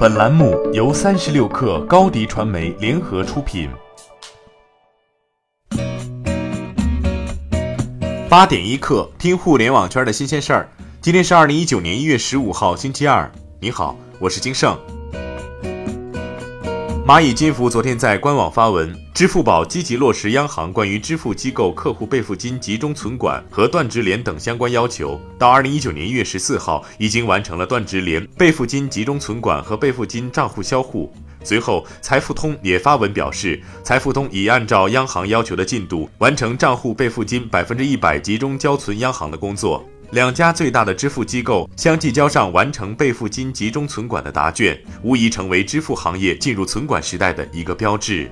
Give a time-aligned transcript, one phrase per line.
[0.00, 3.68] 本栏目由三十六氪高低传媒联合出品。
[8.26, 10.66] 八点一刻，听互联网圈的新鲜事儿。
[11.02, 13.30] 今天是二零一九年一月十五号，星期二。
[13.60, 14.74] 你好，我是金盛。
[17.10, 25.20] 蚂蚁金服昨天在官网发文，支付宝积极落实央行关于支付机构客户备付金集中存管和断直连等相关要求。
[25.36, 31.12] 到二零一九年一月十四号，已经完成了断直连、备付金集中存管和备付金账户销户。
[31.42, 39.84] 随后，财付通也发文表示，财付通已按照央行要求的进度，完成账户备付金百分之一百集中交存央行的工作。
[40.12, 48.28] 两家最大的支付机构相继交上完成备付金集中存管的答卷，无疑成为支付行业进入存管时代的一个标志。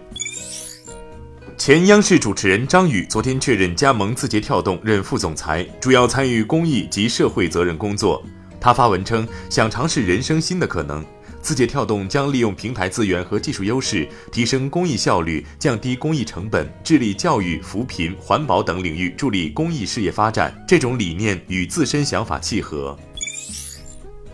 [1.56, 8.20] 前央视主持人张宇昨天确认加盟字节跳动任副总裁，主要参与公益及社会责任工作。
[8.60, 11.04] 他发文称，想尝试人生新的可能。
[11.40, 20.54] 字节跳动将利用平台资源和技术优势，提升公益效率，降低公益成本，致力教育、扶贫、环保等领域助力公益事业发展。
[20.66, 22.98] 这种理念与自身想法契合。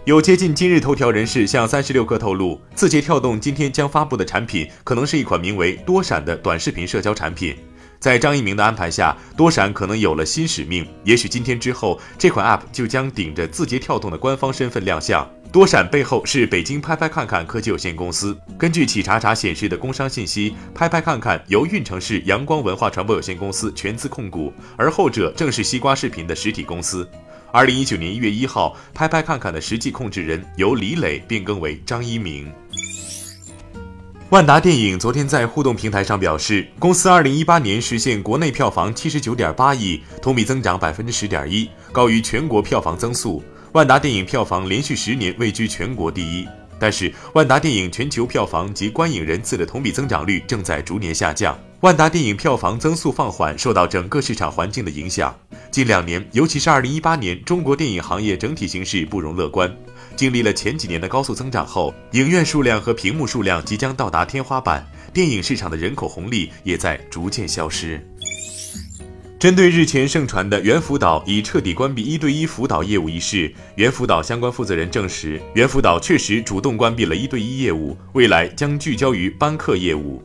[0.04, 7.56] 有接近今日头条人士向三十六氪透露，字节跳动今天将发布的产品可能是一款名为“多闪”的短视频社交产品。
[8.04, 10.86] 在张一鸣的安排下，多闪可能有了新使命。
[11.04, 15.26] 也许今天之后，这款 App 就将顶着字节跳动的官方身份亮相。
[15.50, 18.36] 多闪背后是北京拍拍看看科技有限公司。
[18.58, 27.08] 根据企查查显示的工商信息，拍拍看看由运城市阳光文化传播有限公司全资控股，而后者正是西瓜视频的实体公司。
[27.50, 32.52] 二零一九年一月一号，拍拍看看的实际控制人由李磊变更为张一鸣。
[34.34, 43.40] 万达电影昨天在互动平台上表示，公司二零一八年实现国内票房七十九点八亿，同比增长百分之十点一，高于全国票房增速。
[43.74, 46.48] 万达电影票房连续十年位居全国第一，
[46.80, 51.56] 但是万达电影全球票房及观影人次的同比增长率正在逐年下降。
[51.84, 55.38] 万达电影票房增速放缓，受到整个市场环境的影响。
[55.70, 59.70] 近两年，尤其是二零一八年，中国电影行业整体形势不容乐观。
[60.16, 64.82] 经历了前几年的高速增长后，影院数量和屏幕数量即将到达天花板，
[65.12, 68.02] 电影市场的人口红利也在逐渐消失。
[69.38, 80.22] 针对日前盛传的猿辅导已彻底关闭一对一辅导业务一事，猿辅导相关负责人证实，猿辅导确实主动关闭了一对一业务，未来将聚焦于班课业务。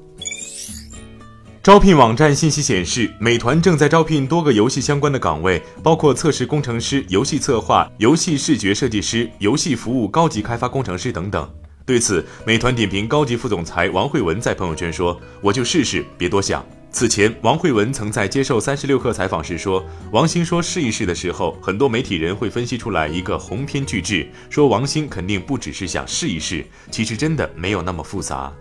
[1.61, 11.47] 招聘网站信息显示，美团正在招聘多个游戏相关的岗位，包括测试工程师、游戏策划、游戏视觉设计师、游戏服务高级开发工程师等等。
[11.85, 28.51] 对此，美团点评高级副总裁王慧文在朋友圈说：“我就试试，别多想。”此前，王慧文曾在接受三十六氪采访时说，王兴说试一试的时候，很多媒体人会分析出来一个鸿篇巨制，说王兴肯定不只是想试一试，其实真的没有那么复杂。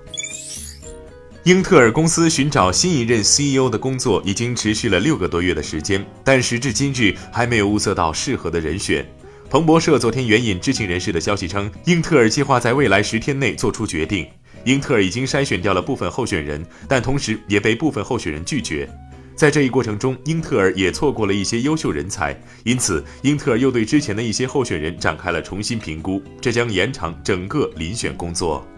[1.49, 9.03] 英特尔公司寻找新一任 CEO 的工作已经持续了六个多月的时间，但时至今日还没有物色到适合的人选。
[9.49, 14.27] 彭博社昨天援引知情人士的消息称，英特尔计划在未来十天内做出决定。
[14.67, 18.87] 英特尔已经筛选掉了部分候选人，但同时也被部分候选人拒绝。
[19.35, 28.69] 在这一过程中，英特尔也错过了一些优秀人才，因此英特尔又对之前的一些候选人展开了重新评估，这将延长整个遴选工作。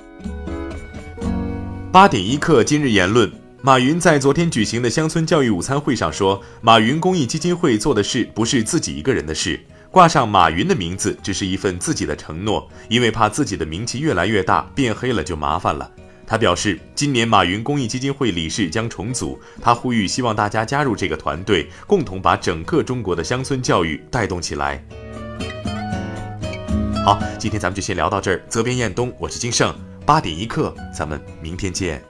[1.93, 3.29] 八点一刻，今日言论：
[3.63, 9.59] 马云在昨天举行的乡村教育午餐会上说，马云公益基金会做的事不是自己一个人的事。
[9.91, 15.91] 挂上马云的名字，只是一份自己的承诺，因为怕自己的名气越来越大，变黑了就麻烦了。
[16.25, 24.81] 他表示，今年马云公益基金会理事将重组，他呼吁希望大家加入这个团队，共同把整个中国的乡村教育带动起来。
[27.05, 28.41] 好，今天咱们就先聊到这儿。
[28.49, 29.75] 责编：彦东，我是金盛，
[30.05, 32.03] 八点一刻，咱们明天见。